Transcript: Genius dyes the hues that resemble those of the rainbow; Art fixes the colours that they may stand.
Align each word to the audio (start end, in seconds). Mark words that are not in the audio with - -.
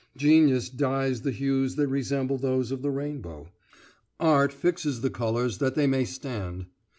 Genius 0.17 0.67
dyes 0.71 1.21
the 1.21 1.29
hues 1.29 1.75
that 1.75 1.87
resemble 1.87 2.35
those 2.35 2.71
of 2.71 2.81
the 2.81 2.89
rainbow; 2.89 3.49
Art 4.19 4.51
fixes 4.51 5.01
the 5.01 5.11
colours 5.11 5.59
that 5.59 5.75
they 5.75 5.85
may 5.85 6.05
stand. 6.05 6.65